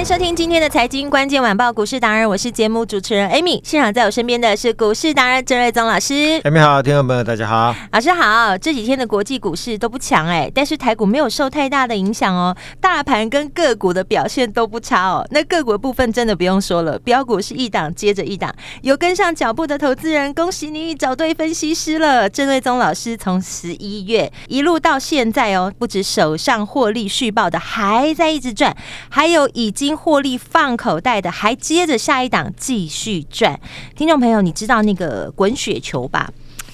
[0.00, 3.60] 迎收听今天的财经关键晚报股市达人，我是节目主持人 Amy。
[3.62, 6.14] 现场在我身边的是股市达人郑瑞宗老师。
[6.40, 8.56] Amy 好，听众朋友大家好，老师好。
[8.56, 15.22] 这几天的国际股市都不强哎，但是台股没有受太大的影响哦，大盘跟个股的表现都不差哦。
[15.32, 22.26] 那个股的部分真的不用说了，标股是一档接着一档，有跟上脚步的投资人，恭喜你找对分析师了。
[22.26, 28.74] 郑瑞宗老师从十一月一路到现在哦，不止手上获利续报的还在一直赚，
[29.10, 29.70] 还有已。
[29.70, 33.60] 经获利放口袋的，还接着下一档继续赚。
[33.94, 36.30] 听众朋友，你知道那个滚雪球吧？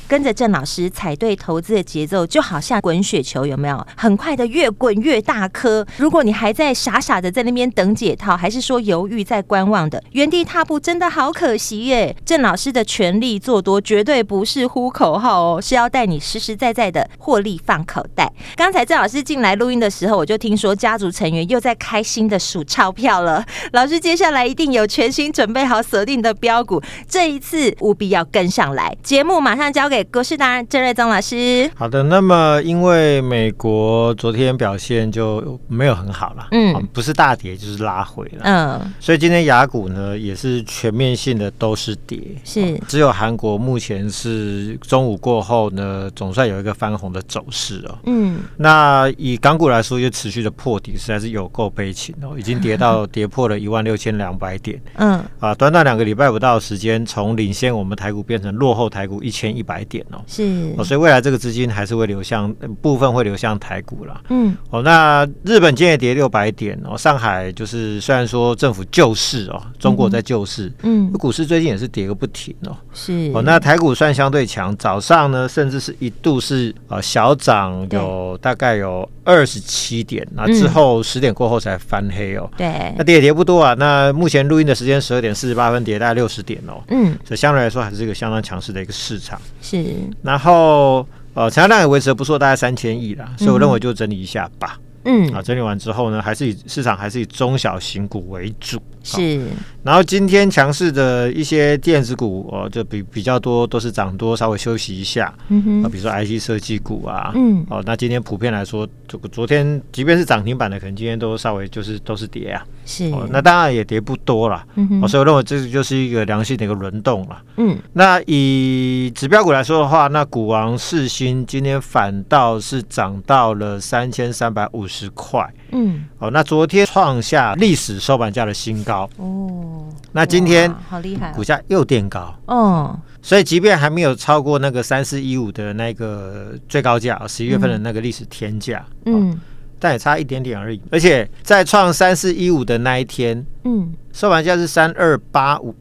[0.08, 3.86] 跟着郑老师踩对投资的节奏，就好像滚雪球，有没有？
[3.96, 5.86] 很快的越滚越大颗。
[5.96, 12.16] 如果你还在傻傻的在那边等解套，还是说犹豫在观望的，原地踏步，真的好可惜耶。
[12.24, 18.32] 郑老师的全力做多，绝对不是呼口号哦，是要带你实实在在的获利放口袋。
[18.54, 23.44] 刚才郑老师进来录音的时候，我就听说家族成员又在开心的数钞票了。
[23.72, 28.96] 老师接下来一定有全新准备好锁定的标股，这一次务必要跟上来。
[29.02, 29.95] 节目马上交给。
[30.04, 32.02] 股市达人郑瑞宗老师，好的。
[32.04, 42.78] 那么，因为美国昨天表现就没有很好了，嗯，不是大跌就是拉回了，嗯，所以今天雅股呢也是全面性的都是跌，是。
[42.86, 60.72] 只有韩国目前是中午过后呢总算有一个翻红的走势哦，嗯，那以港股来说，就持续的破底，实在是有够悲情哦，已经跌到 跌破了一万六千两百点，嗯，啊，短短两个礼拜不到的时间，从领先我们台股变成落后台股一千一百点哦，是。
[60.76, 73.30] 哦，所以未来这个资金还是会流向部分会流向台股了，嗯，哦，那日本今天也跌六百点哦，上海就是虽然说政府救市哦，中国在救市，嗯，股市最近也是跌个不停哦，是。
[73.34, 89.40] 哦，那台股算相对强，早上呢甚至是一度是啊小涨有大概有二十七点，那之后十点过后才翻黑哦，对，那跌也跌不多啊，那目前录音的时间十二点四十八分，跌大概六十点哦，嗯，所以相对来说还是一个相当强势的一个市场。
[89.60, 89.75] 是，
[90.22, 94.78] 然后呃，成交量也维持的不错，大概三千亿啦，所以我认为就整理一下吧。
[95.04, 98.80] 嗯，啊，整理完之后呢，还是以市场还是以中小型股为主。
[99.06, 99.46] 是，
[99.84, 105.32] 然后今天强势的一些电子股哦，就比比较多都是涨多，稍微休息一下。
[105.48, 112.64] 嗯哼，啊，比如说 IC 设计股啊，嗯，哦，那今天普遍来说，这个昨天即便是涨停板的，可能今天都稍微就是都是跌啊。
[112.84, 114.64] 是，哦，那当然也跌不多了。
[114.74, 117.40] 嗯哼，所以我认为这就是一个良性的一个轮动了。
[117.56, 125.48] 嗯，那以指标股来说的话，那股王世新今天反倒是涨到了三千三百五十块。
[125.70, 128.95] 嗯，哦，那昨天创下历史收盘价的新高。
[129.16, 132.34] 哦，那今天好厉害，股价又垫高。
[132.46, 139.38] 哦，所以即便还没有超过那个三四一五的那个最高价，十一月份的那个历史天价，嗯，
[139.78, 140.80] 但也差一点点而已。
[140.90, 145.74] 而且在创三四一五的那一天，嗯，收盘价是三二八五，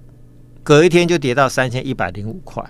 [0.64, 2.64] 隔一天就跌到三千一百零五块，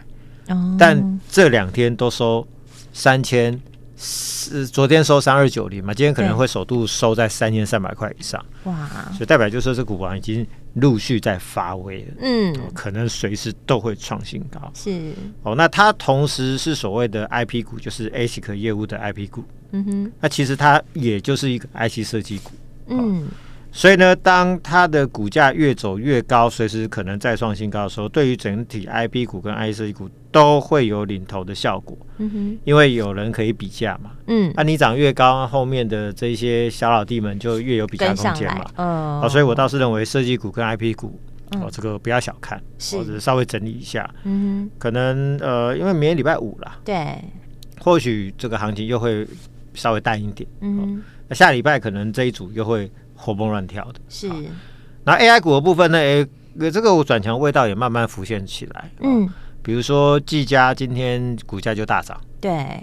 [0.49, 2.45] 哦，但这两天都收
[2.91, 3.59] 三千。
[4.05, 8.43] 是昨天收三二九零嘛，今天可能会首度收在三千三百块以上。
[8.65, 10.45] 哇，所以代表就是说这股王已经
[10.75, 12.13] 陆续在发威了。
[12.19, 14.71] 嗯，可能随时都会创新高。
[14.75, 15.11] 是
[15.41, 19.43] 哦，那它同时是所谓的 IP 股，就是 ASIC 业务的 IP 股。
[19.71, 22.51] 嗯哼，那其实它也就是一个 IC 设计股。
[22.87, 23.27] 嗯。
[23.77, 31.97] 所以呢，当它的股价越走越高，随时可能再创新高的时候，对于整体 IP 股跟 IC 设计股都会有领头的效果。
[32.19, 34.11] 嗯哼，因为有人可以比价嘛。
[34.27, 38.65] 嗯，那、啊、你涨越高，后面的这些小老弟们就越有比价空间嘛。
[38.77, 41.19] 嗯，好，所以我倒是认为设计股跟 IP 股，
[41.51, 42.57] 哦，嗯、这个不要小看，
[42.93, 44.09] 或者稍微整理一下。
[44.23, 47.21] 嗯哼，可能呃，因为明天礼拜五啦，对，
[47.81, 49.27] 或许这个行情又会
[49.75, 50.49] 稍微淡一点。
[50.61, 52.91] 嗯，那、哦、下礼拜可能这一组又会。
[53.17, 54.29] 活蹦乱跳的是，
[55.05, 55.97] 那 AI 股的部分呢？
[55.97, 56.27] 哎，
[56.69, 58.91] 这个转强味道也慢慢浮现起来。
[58.99, 59.27] 嗯，
[59.63, 62.77] 比如说技嘉今天股价就大涨，对。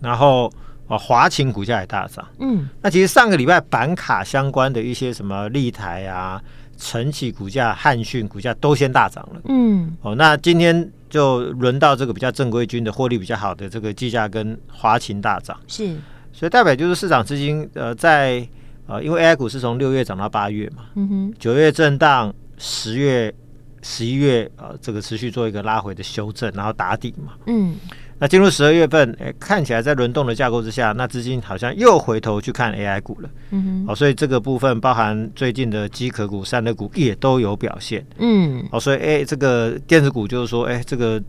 [0.00, 0.48] 然后
[0.86, 2.24] 哦，华勤股价也大涨。
[2.38, 6.40] 嗯，那其实上个礼拜板卡相关的一些什么立台啊、
[6.76, 9.40] 晨起股价、汉讯股价都先大涨了。
[9.48, 15.58] 嗯，哦，那今天就轮到这个比较正规军的获利比较好的这个技嘉跟华勤大涨。
[15.66, 15.96] 是，
[16.36, 18.46] 所以代表就是市场资金呃在
[18.86, 23.34] 呃，因为 AI 股是从六月涨到八月嘛，嗯哼，九月震荡，十月、
[23.80, 27.32] 十一月呃，这个持续做一个拉回的修正，然后打底嘛。
[27.46, 27.74] 嗯。
[28.18, 33.28] 那进入十二月份，哎，看起来在轮动的架构之下，那资金好像又回头去看 AI 股了。
[33.50, 38.06] 嗯哼，好，所以这个部分包含最近的机壳股、散热股也都有表现。
[38.18, 41.22] 嗯，哦，所以哎，这个电子股就是说，哎，这个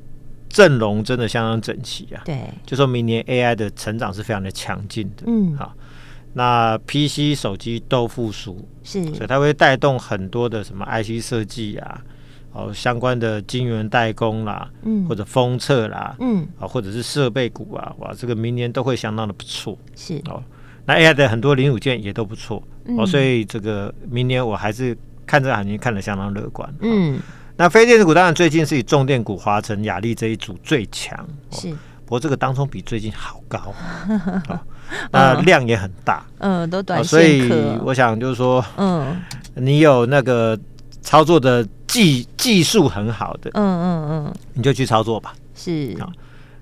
[0.50, 2.22] 阵容真的相当整齐啊。
[2.26, 5.24] 对，就说明年 AI 的成长是非常的强劲的。
[5.28, 5.74] 嗯，好，
[6.34, 12.02] 那 PC 手机都复苏，是，所以它会带动很多的什么 IC 设计啊。
[12.54, 20.42] 哦，相关的晶圆代工啦，嗯，或者封测啦，嗯，啊，或者是设备股啊，哇，这个明年都会相当的不错，是哦。
[20.84, 27.20] 那 AI 的很多零组件也都不错，嗯、哦，所以这个明年我还是看这个行情看得相当乐观，嗯。
[27.58, 31.72] 那非电子股当然最近是以重电股华晨、雅力这一组最强，是。
[32.06, 33.74] 不过这个当中比最近好高，
[34.48, 34.60] 哦，
[35.12, 39.22] 那量也很大，嗯，都短线，所以我想就是说，嗯，
[39.56, 40.58] 你有那个。
[41.00, 45.34] 操作的技技术很好的，嗯嗯嗯，你就去操作吧。
[45.56, 46.12] 是啊，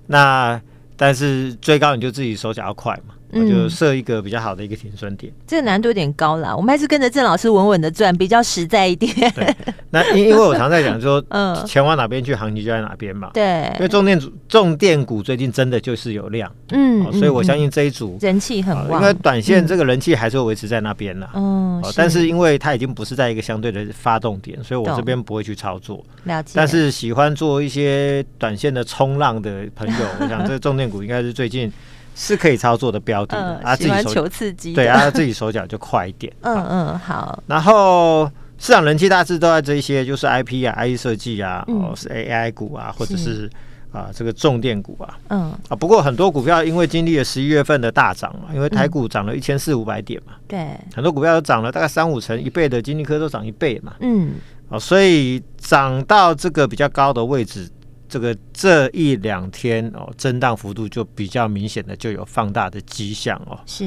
[0.05, 0.61] 那
[0.95, 3.14] 但是最高你就自己手脚要快嘛。
[3.31, 6.55] 我就设一个比较好的一个停损点，嗯，这个难度有点高啦。
[6.55, 9.13] 我们还是跟着郑老师稳稳的赚，比较实在一点。
[9.31, 9.55] 对，
[9.89, 13.31] 那因因为我常在讲说， 嗯，钱往哪边去，行情就在哪边嘛。
[13.33, 21.29] 对，因为重电重电股最近真的就是有量，嗯，所以我相信这一组人气很旺，因为短线这个人气还是会维持在那边啦。
[21.33, 26.03] 嗯，但是因为它已经不是在一个相对的发动点，所以我这边不会去操作。
[26.23, 26.53] 了解。
[26.55, 31.71] 但是喜欢做一些短线的冲浪的朋友，我想这个重电股应该是最近。
[32.15, 36.31] 是可以操作的标的，嗯、啊，自己求刺激，对啊，自己手脚就快一点。
[36.41, 37.43] 嗯嗯，好。
[37.45, 38.25] 然后
[38.57, 43.51] 市场人气大致都在这一些，就是 IP 啊、IE 设计啊，嗯、哦是 AI 股啊，或者是，是
[43.91, 45.17] 啊这个重电股啊。
[45.27, 53.93] 嗯啊，不过很多股票因为经历了十一月份的大涨嘛，因为台股涨了一千四五百点嘛，对、嗯，很多股票都涨了大概三五成，一倍的金立科都涨一倍嘛。
[53.99, 54.35] 嗯，
[54.69, 57.69] 啊，所以涨到这个比较高的位置。
[58.15, 63.83] 这个这一两天哦，震荡幅度就比较明显的就有放大的迹象哦，是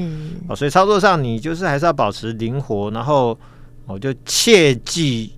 [0.47, 3.29] 哦，所以操作上你就是还是要保持灵活，然后
[3.87, 5.33] 我、哦、就切记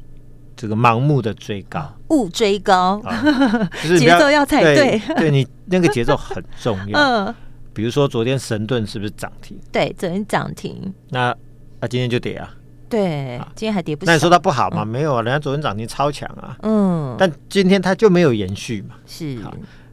[0.58, 7.00] 这个盲目的追高，勿追高，哦、就是 节奏要踩对，对，对你那个节奏很重要。
[7.00, 7.34] 嗯，
[7.74, 9.58] 比如说昨天神盾是不是涨停？
[9.72, 10.94] 对，昨天涨停。
[11.12, 11.34] 那
[11.80, 12.54] 那今天就跌啊。
[12.92, 14.06] 对，今天还跌不。
[14.06, 14.86] 那你说它不好吗？
[14.86, 16.56] 没有啊，人家昨天涨停超强啊。
[16.62, 18.96] 嗯，但今天它就没有延续嘛。
[19.08, 19.38] 是，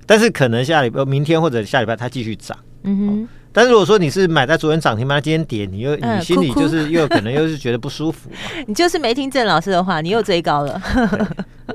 [0.04, 2.58] 但是可能下礼拜、明天或者下礼拜它继续涨。
[2.82, 3.28] 嗯哼。
[3.50, 8.30] 但是如果说你是买在昨天涨停，嘛，今天跌，你又你心里就是又可能又是觉得不舒服。
[8.66, 10.80] 你就是没听郑老师的话，你又追高了。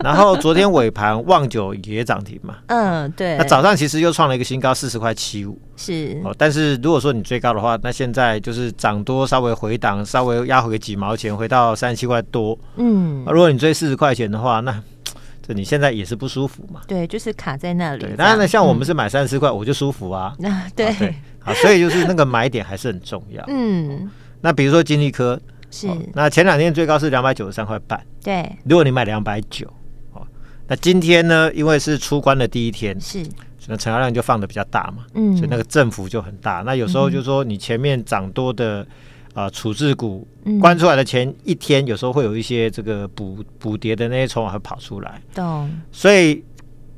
[0.04, 2.58] 然后昨天尾盘旺九也涨停嘛。
[2.68, 3.38] 嗯，对。
[3.38, 5.58] 那早上其实又创了一个新高，四十块七五。
[5.78, 6.20] 是。
[6.24, 12.58] 哦，但是如果说你追高的话，那现在就是涨多稍微回档，稍微压回个几毛钱，回到三十七块多。
[12.76, 13.24] 嗯。
[13.28, 14.82] 如果你追四十块钱的话，那。
[15.46, 16.80] 这你现在也是不舒服嘛？
[16.88, 18.00] 对，就是卡在那里。
[18.00, 20.34] 对，当然呢，像我们是买三十块，我就舒服啊。
[20.40, 20.88] 那 对
[21.44, 23.44] 啊，所以就是那个买点还是很重要。
[23.50, 24.10] 嗯，
[24.40, 25.38] 那比如说金利科
[25.70, 28.02] 是，那前两天最高是两百九十三块半。
[28.24, 29.74] 对，如果你买两百九，哦，
[30.74, 33.24] 那今天呢，因为是出关的第一天，是，
[33.68, 36.64] 那成交量就放的比较大嘛，嗯，所以那个振幅就很大。
[36.66, 38.86] 那有时候就是说你前面涨多的。
[39.36, 40.28] 啊，处置股
[40.62, 45.20] 关出来的前一天，有时候会有一些这个补补跌的那些筹码会跑出来。
[45.34, 45.68] 懂。
[45.92, 46.44] 所以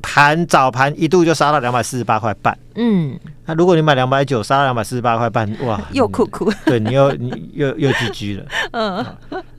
[0.02, 2.58] 盘早盘一度就杀到两百四十八块半。
[2.76, 3.18] 嗯。
[3.46, 6.52] 那如果你买两百九，杀到两百四十八块半，哇， 又哭哭。
[6.66, 8.46] 对，你又你又又 GG 了。
[8.74, 9.06] 嗯。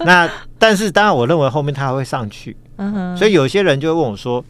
[0.01, 2.55] 那但是当然，我认为后面它还会上去。
[2.77, 3.17] 嗯哼。
[3.17, 4.45] 所以有些人就会问我说：“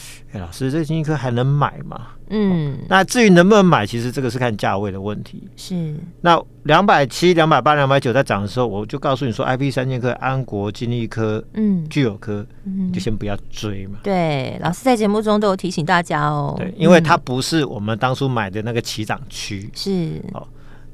[0.32, 5.46] 哎，老师，这金立科还能买吗？”嗯，那至于能不能买，其实这个是看价位的问题。
[5.54, 14.00] 是，那两百七、两百八、两百九在涨的时候，我就告诉你说，IP 三剑客、安国、金立科、嗯，聚友科，嗯，就先不要追嘛。
[14.02, 16.52] 对，老师在节目中都有提醒大家哦。
[16.58, 19.70] 对，因为它不是我们当初买的那个起涨区。
[19.72, 20.20] 是。
[20.32, 20.44] 哦。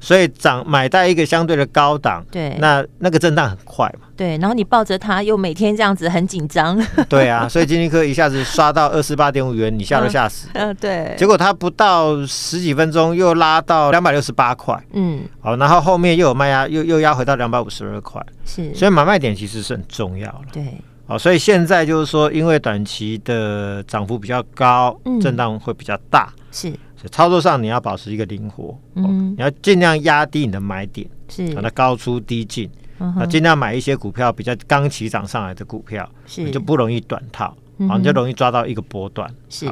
[0.03, 26.73] 所以涨买在一个相对的高档，对，那那个震荡很快嘛，对，然后你抱着它又每天这样子很紧张，对啊， 所以金立科一下子刷到二十八点五元，你吓都吓死，嗯、呃，对，结果它不到十几分钟又拉到两百六十八块，嗯，好，然后后面又有卖压，又又压回到两百五十二块，是，所以买卖点其实是很重要了，对，好，所以现在就是说，因为短期的涨幅比较高，嗯、震荡会比较大，是。
[27.09, 37.45] 操作上你要保持一个灵活，嗯，你要尽量压低你的买点，是，把它高出低进，啊，尽量买一些股票比较刚起涨上来的股票，是就不容易短套，
[37.89, 39.29] 啊，你就容易抓到一个波段。
[39.49, 39.69] 是，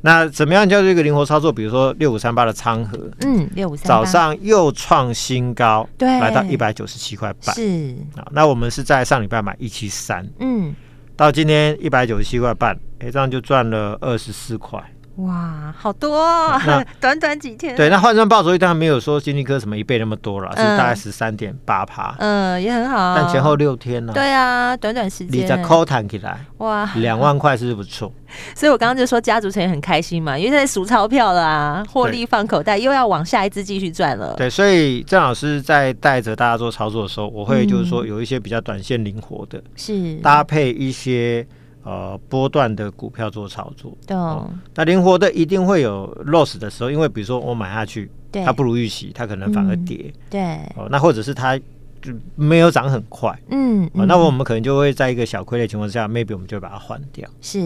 [0.00, 1.52] 那怎么样叫做一个灵活操作？
[1.52, 10.74] 比如说六五三八的仓和，嗯，六五三八早上又创新高，对，来到一百九十七块半，是啊，那我们是在上礼拜买一七三，嗯，
[11.14, 14.82] 到今天一百九十七块半，哎，这样就赚了二十四块。
[15.16, 16.58] 哇，好多、哦！
[16.64, 23.14] 那 短短几天，对，那换算报酬率当然没有说经济科什么一倍那么多了，嗯、是大概十三点八趴，嗯，也很好。
[23.14, 24.12] 但前后六天呢？
[24.14, 28.10] 对啊，短短时间，你再抠弹起来，哇，两万块是不是不错？
[28.56, 34.32] 所以我刚刚就说家族成员很开心嘛，因为在数钞票啦啊，获利放口袋，又要往下一支继续赚了。
[34.38, 41.46] 对，所以郑老师在带着大家做操作的时候，我会就是说有一些比较短线灵活的，是、嗯、搭配一些。
[41.84, 50.42] 呃，波段的股票做操作，对、哦，那灵活的一定会有 loss 的时候，因为比如说我买下去，对它不如预期，它可能反而跌，嗯、对，
[50.76, 51.58] 哦，那或者是它。
[52.02, 57.30] 就没有涨很快，嗯，嗯，那我们可能就会在一个小亏的情况下，maybe 我们就会把它换掉。
[57.40, 57.60] 是，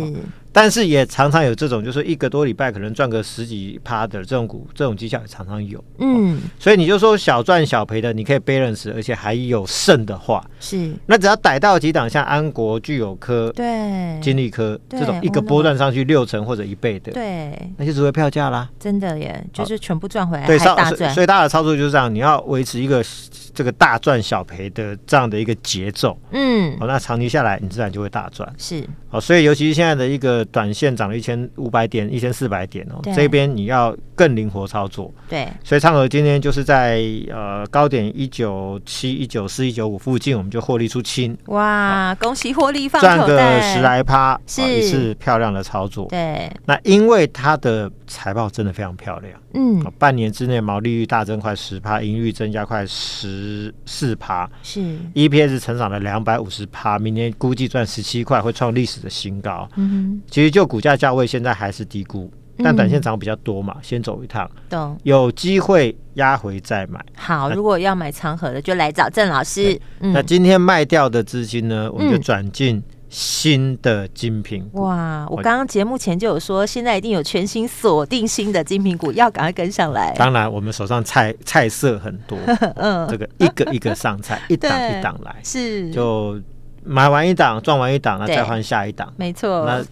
[0.56, 5.84] 但是也常常有这种，就是一个多礼拜可能赚个十几趴的这种股，这种绩效也常常有。
[5.98, 18.66] 嗯，所以你就说小赚小赔的，你可以 balance，而且还有剩的话，是，那只要逮到几档像安国、聚友科、对，金利科这种一个波段上去六成或者一倍的，对，那就只会票价啦。
[18.80, 21.12] 真的耶，就是全部赚回来，对，大赚。
[21.12, 23.04] 所以大家的操作就是这样，你要维持一个
[23.52, 37.00] 这个大赚小赔的这样的一个节奏，嗯，好，那长期下来你自然就会大赚，是，好，所以尤其是现在的一个短线涨了一千五百点、一千四百点哦，这边你要更灵活操作，对，所以仓和今天就是在
[37.30, 44.62] 呃高点一九七、一九四、一九五附近，我们就获利出清，哇，恭喜获利放赚个十来趴，是。
[44.66, 54.16] 一次漂亮的操作，对，那因为它的财报真的非常漂亮，嗯，半年之内毛利率大增快十趴，盈率增加快十四。
[54.16, 54.50] 趴。
[54.62, 54.80] 是。
[55.14, 59.68] EPS 成长了两百五十趴，明年估计赚十七块，会创历史的新高。
[59.76, 64.94] 嗯哼，其实就股价价位现在还是低估，但短线涨比较多嘛，嗯、先走一趟，懂？
[65.02, 67.02] 有机会压回再买。
[67.14, 69.80] 好，如果要买长和的，就来找郑老师。
[70.00, 72.82] 嗯、那今天卖掉的资金呢，我们就转进。
[73.08, 75.24] 新的精品股哇！
[75.30, 80.12] 我刚刚节目前就有说，现在一定有全新锁定新的精品股，要赶快跟上来。
[80.18, 82.36] 当然，我们手上菜菜色很多，
[82.74, 86.38] 嗯，这个一个一个上菜， 一档一档来，是就
[86.86, 89.66] 买完一档赚完一档，那再换下一档，没错。
[89.66, 89.84] 那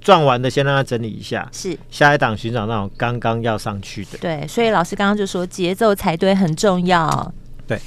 [0.00, 4.18] 赚完的先让它整理一下，是下一档寻找那种刚刚要上去的。
[4.18, 7.32] 对，所以老师刚刚就说节奏才对很重要。
[7.66, 7.78] 对。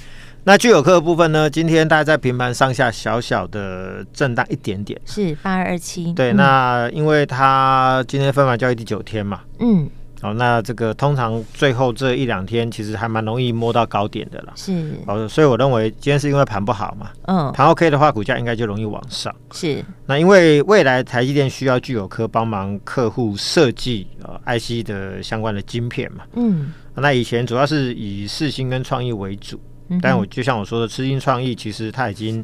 [0.45, 1.49] 那具有课的部分呢？
[1.49, 6.11] 今天大概在平盘上下小小的震荡一点点，是八二二七。
[6.11, 9.89] 对，嗯、那因为它今天分盘交易第九天嘛，嗯，
[10.23, 14.95] 哦，那这个通常最后这一两天其实还蛮容易摸到高点的了，是。
[15.05, 19.33] 哦，所以我认为今天是因为盘不好嘛，嗯，盘 OK 的话，股价应该就容易往上。
[19.51, 19.83] 是。
[20.05, 29.59] 那因为未来台积电需要具有科帮忙客户设计呃 IC 的相关的晶片嘛，嗯，那以前主要是以四星跟创意为主。
[30.01, 32.43] 但我就像我说的，世芯创意其实它已经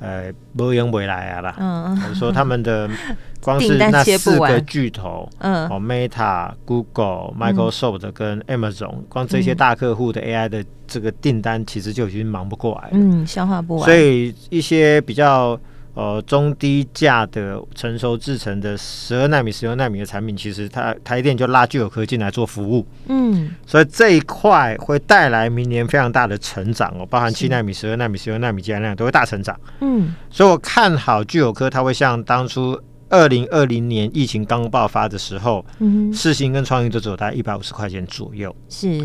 [0.00, 1.54] 呃不用未来啊啦。
[1.58, 2.88] 嗯，我说他们的
[3.40, 13.84] 光是那四个巨头，嗯，哦，Meta、Google、Microsoft 跟 Amazon，光这些大客户的 AI 的这个订单，其实就已经忙不过来了，嗯，消化不完。
[13.84, 15.58] 所以一些比较。
[15.92, 39.04] 呃，中低价的成熟制成的十二纳米、十六纳米的产品，其实它台电就拉聚友科进来做服务，嗯，所以这一块会带来明年非常大的成长哦，包含七纳米、十二纳米、十六纳米，这样量都会大成长，嗯，所以我看好聚友科，它会像当初二零二零年疫情刚爆发的时候，嗯，世芯跟创意都只有大概一百五十块钱左右，是。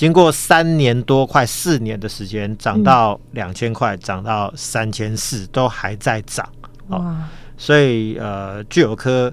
[0.00, 6.48] 经过三年多，快四年的时间，涨到两千块，涨到三千四，都还在涨。
[6.88, 7.16] 哇、哦！
[7.58, 9.30] 所以呃，聚友科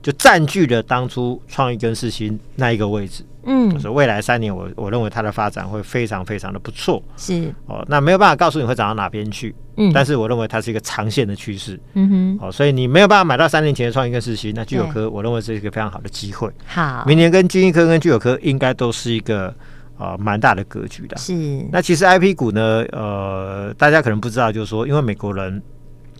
[0.00, 3.22] 就占据了当初创意跟世新那一个位置。
[3.44, 7.02] 嗯，就是未来三年我，我我认为它的发展会非常非常的不错。
[7.18, 9.54] 是哦，那没有办法告诉你会涨到哪边去。
[9.76, 11.78] 嗯，但是我认为它是一个长线的趋势。
[11.92, 16.50] 嗯哼，哦，所以你没有办法买到三年前的创意跟世新，那聚友科我认为是一个非常好的机会。
[16.64, 19.54] 好，明年跟金立科跟聚友科应该都是一个。
[19.98, 21.16] 啊，蛮、呃、大的格局的。
[21.16, 21.34] 是。
[21.72, 25.62] 那其实 IP 股呢，呃，大家可能不知道，就是说，因为美国人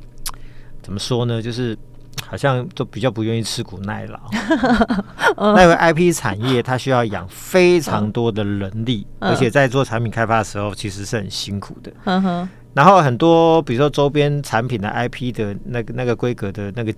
[0.82, 1.76] 怎么说呢，就是
[2.26, 4.18] 好像都比较不愿意吃苦耐劳。
[5.36, 11.92] 那因为 IP 产业它需要养非常多的人力，而且在做产品开发的时候，其实是很辛苦的。
[12.72, 16.94] 然后很多，比如说周边产品的 IP 的那个那个规格的那个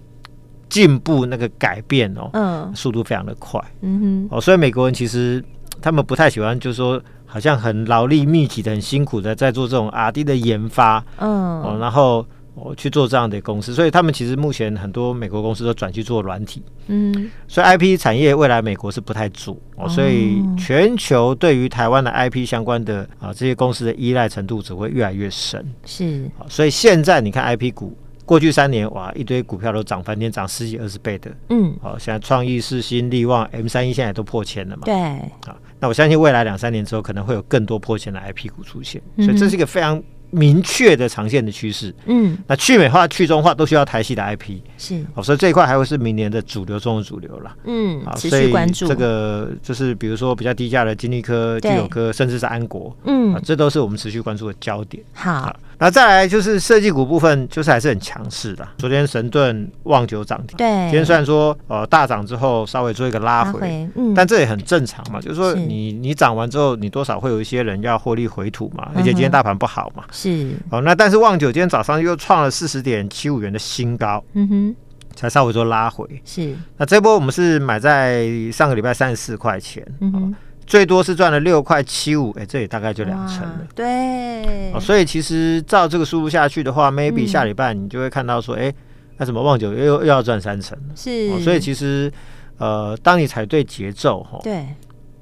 [0.68, 3.60] 进步、那个改变哦，嗯，速度非常的快。
[3.80, 4.28] 嗯哼。
[4.36, 5.44] 哦，所以美国人其实。
[5.80, 12.26] 他们不太喜欢，就是说好像很劳力密集的、很辛苦的在做这种 R&D 的研发，嗯，哦，然后。
[12.60, 27.96] 我去做这样的公司，所以他们其实目前很多美国公司都转去做软体，嗯，所以 IP 产业未来美国是不太做哦，所以全球对于台湾的 IP 相关的啊这些公司的依赖程度只会越来越深，是，所以现在你看 IP 股
[28.28, 40.02] 过去三年哇一堆股票都涨翻天，涨十几二十倍的，嗯，好，现在创意、世新、力旺、M 三一现在都破千了嘛，对，啊，那我相信未来两三年之后可能会有更多破千的 IP 股出现，所以这是一个非常。
[40.30, 48.86] 明确的长线的趋势，嗯，那去美化、去中化都需要台系的 IP，是，哦，所以这一块还会是明年的主流中的主流了，嗯，好，持续关注。
[48.86, 55.02] 这个，就是比如说比较低价的金利科、聚友科，甚至是安国，嗯，这都是我们持续关注的焦点。
[55.14, 55.58] 好。
[55.80, 58.66] 那再来就是设计股部分，就是还是很强势的。
[58.78, 65.20] 昨天神盾、旺九涨停，对，今天虽然说呃大涨之后稍微做一个拉回，拉回嗯，但这也很正常嘛。
[65.20, 68.90] 就是说你你涨完之后，你多少会有一些人要获利回吐嘛。
[68.96, 70.80] 而且今天大盘不好嘛，是哦。
[70.80, 74.76] 那但是旺九今天早上又创了四十点七五元的新高，嗯哼，
[75.14, 76.04] 才稍微做拉回。
[76.24, 80.34] 是那这波我们是买在上个礼拜三十四块钱，嗯哼。
[80.68, 83.66] 最多是赚了六块七五，哎，这也大概就两成了。
[83.74, 88.70] 对，哦，所以其实照这个速度下去的话，maybe 下礼拜你就会看到说，哎，
[89.16, 90.94] 那什么旺九又又要赚三成了。
[90.94, 92.12] 是，所以其实，
[92.58, 94.66] 呃，当你踩对节奏，哈，对，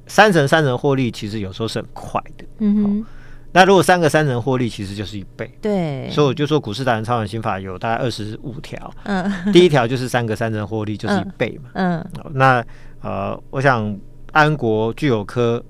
[0.09, 2.45] 三成三成获利其实有时候是很快的。
[2.59, 3.07] 嗯哼，
[3.53, 5.49] 那如果三个三成获利，其实就是一倍。
[5.63, 8.93] 对，所以我就说股市达人操盘心法有大概二十五条。
[9.05, 11.71] 嗯，第一条就是三个三成获利就是一倍嘛。
[11.75, 12.65] 嗯，那
[13.01, 13.97] 呃，我想。
[14.37, 15.65] 安国、聚友科、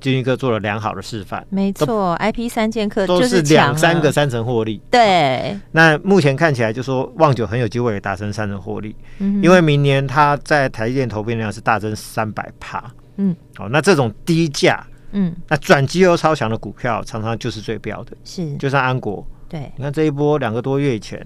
[0.00, 4.80] 金丽科做了良好的示范，没错，IP 三剑客都是两三个三成获利。
[4.92, 12.88] 对，那目前看起来就说旺九很有机会达成三成获利，嗯、因为明年它在台积电投片量是大增三百帕。
[13.16, 21.20] 嗯，好，那这种低价，嗯，那转机又超强的股票，常常就是最标的，是，就像安国，对，你看这一波两个多月以前。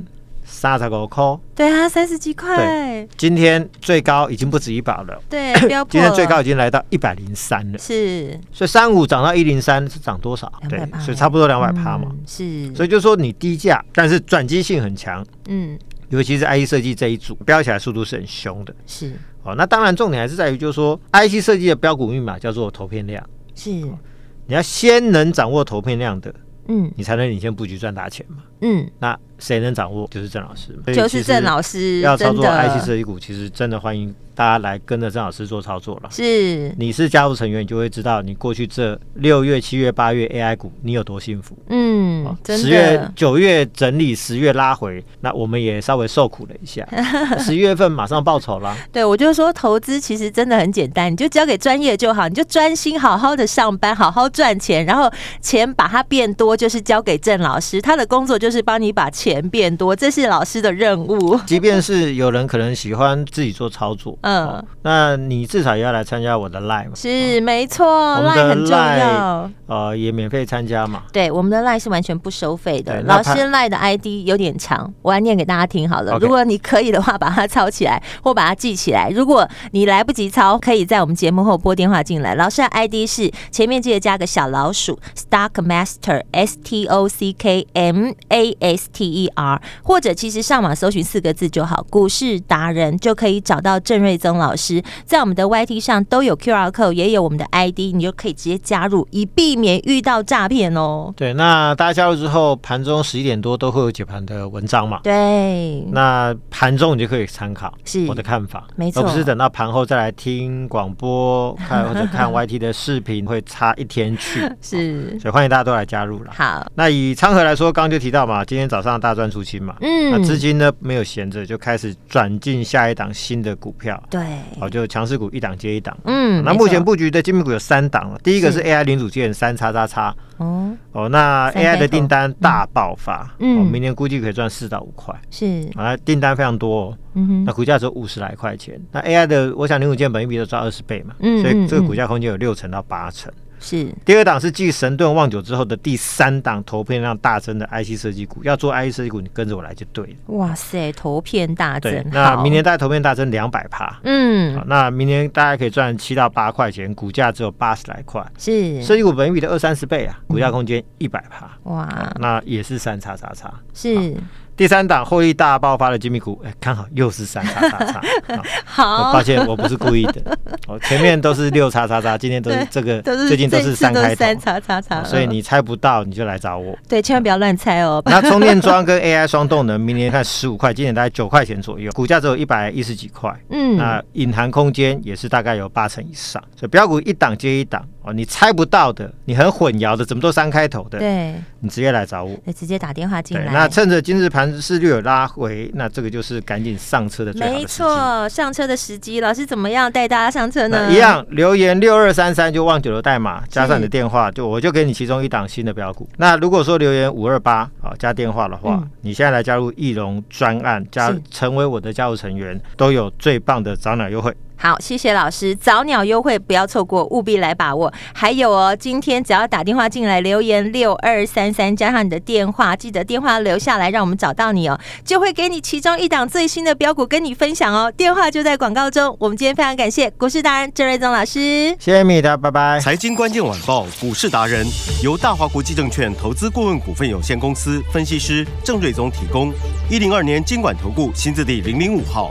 [0.47, 1.23] 三十五块，
[1.55, 3.07] 对啊，三十几块。
[3.17, 5.53] 今天最高已经不止一百了，对，
[5.91, 7.79] 今天最高已经来到一百零三了。
[7.79, 10.51] 是，所以三五涨到一零三是涨多少？
[10.69, 12.11] 对，所以差不多两百趴嘛。
[12.27, 15.27] 是，所以就说你低价，但是转机性很强。
[15.49, 18.75] 嗯，尤其是 IC 设计这一组，飙起来速度是很凶的。
[18.87, 23.23] 是，哦，那当然重点还是在于，就是说 IC 设计的标股密码叫做投片量。
[23.55, 26.33] 是，你要先能掌握投片量的，
[26.69, 28.45] 嗯，你才能领先布局赚大钱嘛。
[28.61, 29.19] 嗯，那。
[29.39, 30.75] 谁能掌握，就是郑老师。
[30.95, 36.09] 就是郑老师要操作 IC 设计股，其实真的欢迎大家来跟着郑老师做操作了。
[36.11, 41.55] 是，你是加入成员，你就会知道你过去这六月、七月、八月 AI 股你有多幸福。
[41.69, 46.89] 嗯，十月、九月整理，十月拉回，那我们也稍微受苦了一下。
[47.39, 48.75] 十一月份马上报酬了。
[48.91, 59.37] 对，我就说投资其实真的很简单，你就交给专业就好，你就专心好好的上班，好好赚钱，然后钱把它变多，就是交给郑老师，他的工作就是帮你把钱。
[59.47, 61.39] 变多，这是老师的任务。
[61.47, 66.93] 即便是有人可能喜欢自己做操作，嗯、哦，那你至少也要来参加我的 Line 嘛。
[66.95, 69.51] 是，没错，Line 很重要。
[69.67, 71.05] 呃，也免费参加嘛。
[71.13, 73.01] 对，我们的 Line 是完全不收费的。
[73.03, 76.19] 老师 Line 的 ID 有点长，我来念给大家听好了。
[76.19, 79.09] 如果你可以的话，把它抄起来或把它记起来。
[79.11, 82.35] 如果你来不及抄，可以在我们节目后拨电话进来。
[82.35, 89.07] 老师的 ID 是前面记得加个小老鼠，Stock Master S T O C K M A S T。
[89.17, 101.15] E R 或者其实上网搜寻四个字就好，股市达人就可以找到郑瑞增老师，在我们的 YT 上都有 QR code，也有我们的 ID，你就可以直接加入，以避免遇到诈骗哦。
[101.17, 105.01] 对，那大家加入之后，盘中十一点多都会有解盘的文章嘛？
[105.03, 114.41] 对，那盘中你就可以参考是我的看法，没错，而不是等到盘后再来听广播看或者看 YT 的视频会差一天去。
[114.61, 116.33] 是，所以欢迎大家都来加入了。
[116.37, 118.97] 好，那以昌河来说，刚刚就提到嘛，今天早上。
[118.99, 124.21] 大赚出清嘛，嗯，那资金呢没有闲着，就开始转进下一档新的股票，对，
[124.59, 130.75] 好，就强势股一档接一档，嗯，那目前布局的精品股有三档了，第一个是 AI 零组件三叉叉叉，哦。
[130.93, 143.31] 哦，那 AI 的订单大爆发，嗯，明年估计可以赚四到五块，是，啊，订单非常多，嗯哼，那股价只有五十来块钱，那 AI 的，我想零组件本一比都赚二十倍嘛，嗯，所以这个股价空间有六成到八成。
[143.61, 143.93] 是。
[144.05, 150.13] 第二档是继神盾旺九之后的第三档投片量大增的 IC 设计股，要做 IC 设计股，你跟着我来就对了。
[150.27, 158.83] 哇塞，投片大增，那明年大概投片大增两百趴，嗯，那明年大概可以赚七到八块钱，股价只有八十来块，是。
[158.83, 164.17] 设计股本益比的二三十倍啊，股价空间一百趴，哇，那也是三叉叉叉，是。
[164.57, 168.03] 第三档获利大爆发的精密股，哎，看好又是三叉叉叉。
[168.65, 170.23] 好，抱歉，我不是故意的。
[170.67, 174.15] 哦，前面都是六叉叉叉，今天都是这个，最近都是三开头。
[174.15, 175.05] 三叉叉叉。
[175.05, 176.75] 所以你猜不到，你就来找我。
[176.89, 178.03] 对，千万不要乱猜哦。
[178.07, 183.31] 那充电桩跟 AI 双动能，明年看十五块，今年大概九块钱左右，股价只有一百一十几块。
[183.51, 186.43] 嗯，那隐含空间也是大概有八成以上。
[186.59, 191.01] 所以标股一档接一档哦，你猜不到的，你很混淆的，怎么都三开头的？
[191.01, 192.35] 对，你直接来找我。
[192.55, 193.53] 直接打电话进来。
[193.53, 194.37] 那趁着今日盘。
[194.37, 197.55] 盘势略有拉回，那这个就是赶紧上车的最好。
[197.55, 200.93] 没错，上车的时机，老师怎么样带大家上车呢？
[200.93, 206.07] 一样留言六二三三就忘九的代码，加上你的电话，就我就给你其中一档新的标股。
[206.19, 214.31] 那如果说留言五二八啊加电话的话，嗯、你现在来加入义隆专案，加成为我的加入成员，都有最棒的早鸟优惠。
[214.59, 217.93] 好，谢谢老师，早鸟优惠不要错过，务必来把握。
[218.15, 227.93] 还有哦，今天只要打电话进来留言六二三三，加上你的电话，记得电话留下来，让我们找到你哦，就会给你其中一档最新的标股跟你分享哦。
[227.97, 229.15] 电话就在广告中。
[229.21, 232.81] 我们今天非常感谢股市达人郑瑞宗老师，谢谢米的，拜拜。
[232.81, 234.67] 财经关键晚报股市达人
[235.03, 239.53] 由大华国际证券投资顾问股份有限公司分析师郑瑞宗提供，
[239.91, 242.31] 一零二年经管投顾新字第零零五号。